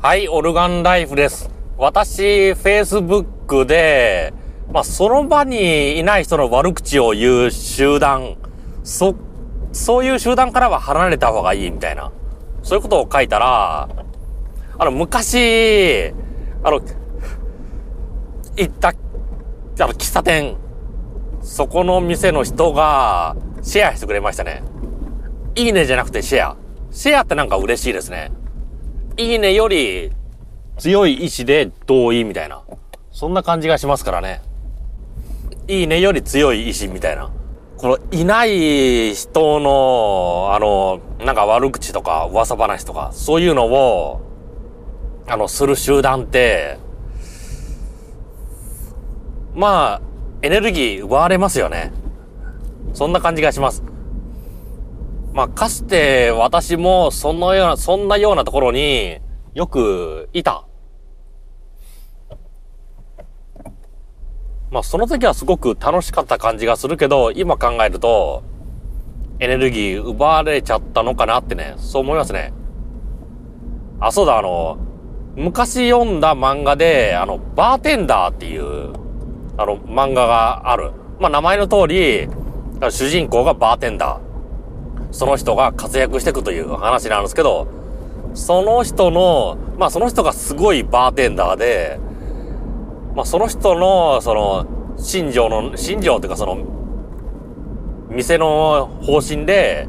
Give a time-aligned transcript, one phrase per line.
[0.00, 1.50] はい、オルガンライフです。
[1.76, 4.32] 私、Facebook で、
[4.72, 8.36] まあ、その場にいない人の悪口を言う集団、
[8.84, 9.16] そ、
[9.72, 12.12] そういう集団からは離れた方がいいみたいな、
[12.62, 13.88] そういうことを書いたら、
[14.78, 16.14] あの、昔、
[16.62, 16.80] あの、
[18.54, 18.92] 行った、あ
[19.80, 20.58] の、喫茶店、
[21.42, 24.62] そこの店の人が、シェアしてくれましたね。
[25.56, 26.56] いいねじゃなくてシェア。
[26.92, 28.30] シェアってなんか嬉しいですね。
[29.18, 30.12] いいねより
[30.78, 32.62] 強い意志で同意みたいな。
[33.10, 34.42] そんな感じがしますからね。
[35.66, 37.32] いいねより強い意志みたいな。
[37.78, 44.20] このいない人の、あの、なんか悪口とか噂話とか、そういうのを、
[45.26, 46.78] あの、する集団って、
[49.52, 50.00] まあ、
[50.42, 51.92] エネルギー奪われますよね。
[52.94, 53.82] そんな感じがします。
[55.32, 59.18] まあ、かつて私もそのような、そんなようなところに
[59.54, 60.64] よくいた。
[64.70, 68.42] まあ、その時はすごく楽しかった感じがするけど、今考えると、
[69.40, 72.52] エネルギー奪われちゃったのかなってね、そう思いますね。
[74.00, 74.78] あ、そうだ、あの、
[75.36, 78.92] 昔読んだ漫画で、あの、バーテンダーっていう、
[79.56, 80.92] あの、漫画がある。
[81.18, 82.28] まあ、名前の通り、
[82.90, 84.27] 主人公がバーテンダー。
[85.10, 87.66] その人が活躍していくという話なんですけど、
[88.34, 91.98] その人の、まあその人がすごいバーテンダーで、
[93.14, 94.66] まあその人の、その、
[94.98, 96.58] 信条の、信条っていうかその、
[98.10, 99.88] 店の方針で、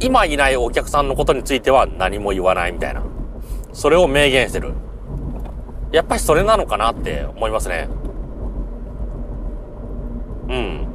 [0.00, 3.02] 今いないお客さんのことについては何も言わないみたいな。
[3.72, 4.74] それを明言してる。
[5.92, 7.88] やっぱりそれなのかなって思いますね。
[10.48, 10.93] うん。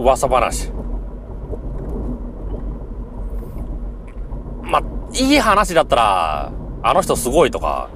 [0.00, 0.70] 噂話。
[4.62, 7.90] まあ、いい話だったら、あの人すごいとか、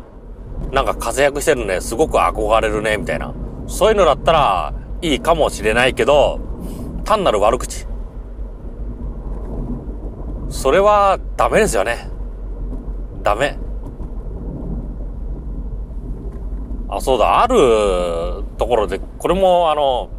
[0.71, 3.33] なんか活躍してるね、すごく憧れるね、みたいな。
[3.67, 6.41] そういうのだったら、いいかもしれないけど、
[7.05, 7.87] 単なる悪口。
[10.51, 12.11] それは、ダメですよね。
[13.23, 13.59] ダメ。
[16.89, 20.11] あ、そうだ、あるところで、これもあの、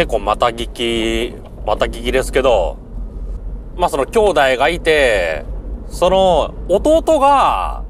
[0.00, 1.34] 結構また聞き、
[1.66, 2.78] また聞きですけど、
[3.76, 5.44] まあその兄弟がいて、
[5.88, 7.84] その弟が、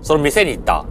[0.00, 0.86] その店に行った。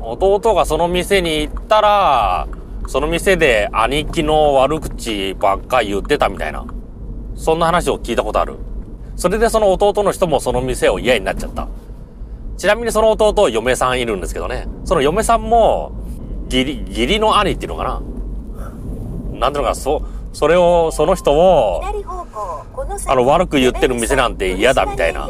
[0.00, 2.48] 弟がその店に行ったら、
[2.86, 6.64] その店で兄貴の悪口ばっか言ってたみたいな。
[7.34, 8.56] そんな話を聞いたことある。
[9.16, 11.68] それでその弟の人もその店を嫌になっちゃった。
[12.56, 14.68] ちなみにその弟、嫁さんいるんですけどね。
[14.86, 15.92] その嫁さんも、
[16.46, 18.00] 義理、義理の兄っていうのかな。
[19.42, 21.82] なんていうのか、そ、それを、その人を、
[23.06, 25.28] あの、悪く言ってる店なんて嫌だみたいな。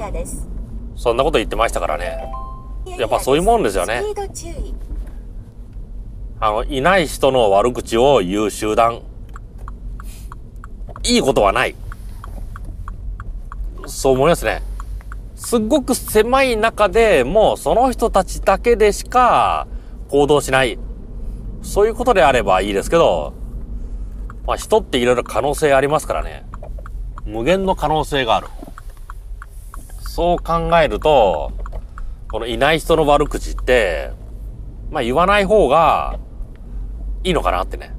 [0.97, 2.31] そんなこと言ってましたからね。
[2.99, 4.03] やっぱそういうもんですよね。
[6.41, 9.00] あの、いない人の悪口を言う集団。
[11.05, 11.75] いいことはない。
[13.87, 14.62] そう思いますね。
[15.37, 19.67] すっごく狭い中でもうその人たちだけでしか
[20.11, 20.79] 行動しない。
[21.62, 23.33] そういうことであればいいですけど、
[24.47, 26.45] まあ人っていろいろ可能性ありますからね。
[27.25, 28.49] 無限の可能性がある。
[30.01, 31.53] そう考えると、
[32.31, 34.11] このいない人の悪口って、
[34.91, 36.19] まあ言わない方が
[37.25, 37.95] いいのかなってね。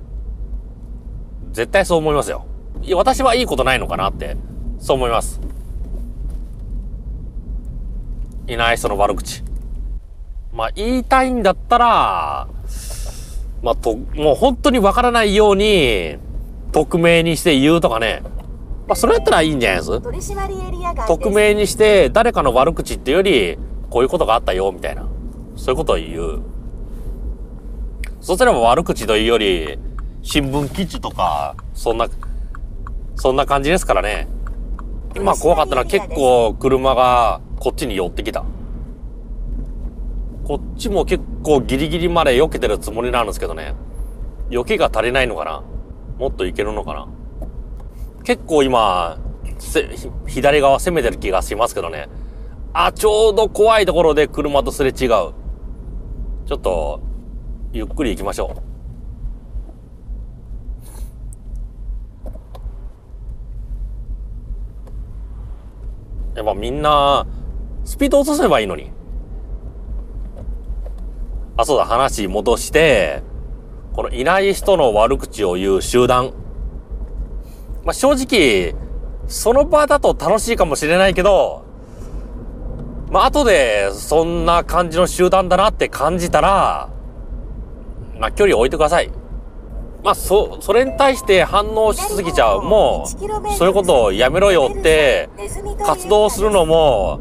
[1.52, 2.46] 絶対そう思いますよ。
[2.82, 4.36] いや私はいいことないのかなって、
[4.80, 5.40] そう思います。
[8.48, 9.44] いない人の悪口。
[10.52, 12.48] まあ言いたいんだったら、
[13.62, 16.18] まあと、もう本当にわからないように、
[16.74, 18.22] 匿名にして言うとかね。
[18.88, 20.02] まあそれやったらいいんじゃないです？
[21.08, 23.58] 匿名にして誰かの悪口っていうより、
[23.90, 25.08] こういうことがあったよ、みたいな。
[25.56, 26.42] そういうことを言う。
[28.20, 29.78] そうすれば悪口というより、
[30.22, 32.08] 新聞記事とか、そんな、
[33.16, 34.28] そんな感じですからね。
[35.16, 38.44] 今怖かったのは結構車がこっちに寄ってきた。
[40.44, 43.76] こっちも結構ギリギリまで避けてるつもりなんですけどね。
[44.50, 45.64] 避けが足りないのかな
[46.18, 47.08] もっといけるのかな？
[48.24, 49.18] 結構今、
[50.28, 52.08] 左側攻めてる気がしますけどね。
[52.74, 54.98] あ、ちょうど怖いところで車とすれ違う。
[54.98, 55.34] ちょ
[56.56, 57.02] っと、
[57.72, 58.64] ゆっくり行きましょ
[66.36, 66.38] う。
[66.38, 67.28] やっぱみんな、
[67.86, 68.92] スピード落とせばいいのに。
[71.58, 73.22] あ、そうだ、話戻して、
[73.94, 76.34] このいない人の悪口を言う集団。
[77.84, 78.76] まあ、正直、
[79.28, 81.64] その場だと楽しいかもしれないけど、
[83.12, 86.90] まあ、後で、そんな感じの集団だなって感じたら、
[88.20, 89.12] まあ、距離を置いてください。
[90.04, 92.64] まあ、そ、それに対して反応しすぎちゃう。
[92.64, 93.10] もう、
[93.54, 95.30] そういうことをやめろよって、
[95.86, 97.20] 活動するのも、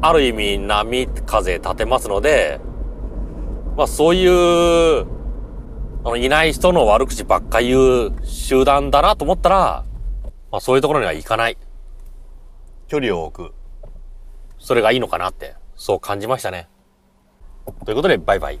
[0.00, 2.60] ある意味波風立てますので、
[3.76, 5.17] まあそういう、
[6.04, 9.84] あの、いない人の悪口ばっか言う集団だなと思ったら、
[10.50, 11.58] まあそういうところには行かない。
[12.86, 13.54] 距離を置く。
[14.58, 16.68] それがいいのかなって、そう感じましたね。
[17.84, 18.60] ということで、バイバイ。